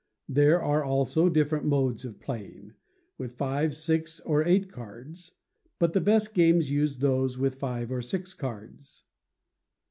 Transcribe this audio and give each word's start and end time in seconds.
There 0.29 0.59
are 0.63 0.83
also 0.83 1.29
different 1.29 1.63
modes 1.63 2.05
of 2.05 2.19
playing 2.19 2.73
with 3.19 3.37
five, 3.37 3.75
six, 3.75 4.19
or 4.21 4.43
eight 4.43 4.71
cards; 4.71 5.33
but 5.77 5.93
the 5.93 6.01
best 6.01 6.33
games 6.33 6.71
use 6.71 6.97
those 6.97 7.37
with 7.37 7.59
five 7.59 7.91
or 7.91 8.01
six 8.01 8.33
cards. 8.33 9.03